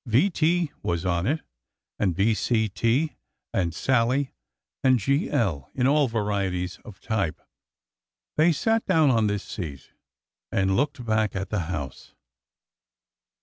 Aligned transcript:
V. 0.07 0.31
T." 0.31 0.71
was 0.81 1.05
on 1.05 1.27
it, 1.27 1.41
and 1.99 2.15
B. 2.15 2.33
C. 2.33 2.67
T.," 2.67 3.17
and'' 3.53 3.71
Sallie," 3.75 4.31
and'' 4.83 4.97
G. 4.97 5.29
L.," 5.29 5.69
in 5.75 5.85
all 5.85 6.07
varieties 6.07 6.79
of 6.83 6.99
type. 6.99 7.39
They 8.35 8.51
sat 8.51 8.83
down 8.87 9.11
on 9.11 9.27
this 9.27 9.43
seat 9.43 9.91
and 10.51 10.75
looked 10.75 11.05
back 11.05 11.35
at 11.35 11.51
the 11.51 11.59
house. 11.69 12.15